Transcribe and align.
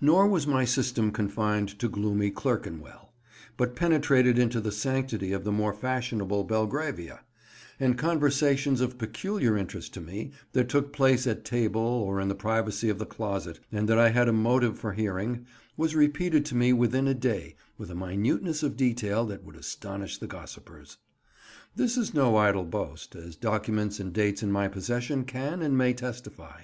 Nor 0.00 0.26
was 0.26 0.46
my 0.46 0.64
system 0.64 1.10
confined 1.10 1.78
to 1.80 1.88
gloomy 1.90 2.30
Clerkenwell; 2.30 3.12
but 3.58 3.76
penetrated 3.76 4.38
into 4.38 4.58
the 4.58 4.72
sanctity 4.72 5.32
of 5.34 5.44
the 5.44 5.52
more 5.52 5.74
fashionable 5.74 6.44
Belgravia; 6.44 7.20
and 7.78 7.98
conversations 7.98 8.80
of 8.80 8.96
peculiar 8.96 9.54
interest 9.54 9.92
to 9.92 10.00
me, 10.00 10.32
that 10.52 10.70
took 10.70 10.94
place 10.94 11.26
at 11.26 11.44
table 11.44 11.82
or 11.82 12.22
in 12.22 12.28
the 12.28 12.34
privacy 12.34 12.88
of 12.88 12.98
the 12.98 13.04
closet, 13.04 13.60
and 13.70 13.86
that 13.86 13.98
I 13.98 14.08
had 14.08 14.28
a 14.28 14.32
motive 14.32 14.78
for 14.78 14.94
hearing, 14.94 15.44
were 15.76 15.88
repeated 15.88 16.46
to 16.46 16.54
me 16.54 16.72
within 16.72 17.06
a 17.06 17.12
day 17.12 17.54
with 17.76 17.90
a 17.90 17.94
minuteness 17.94 18.62
of 18.62 18.78
detail 18.78 19.26
that 19.26 19.44
would 19.44 19.56
astonish 19.56 20.16
the 20.16 20.26
gossipers. 20.26 20.96
This 21.74 21.98
is 21.98 22.14
no 22.14 22.38
idle 22.38 22.64
boast, 22.64 23.14
as 23.14 23.36
documents 23.36 24.00
and 24.00 24.10
dates 24.14 24.42
in 24.42 24.50
my 24.50 24.68
possession 24.68 25.24
can 25.24 25.60
and 25.60 25.76
may 25.76 25.92
testify. 25.92 26.62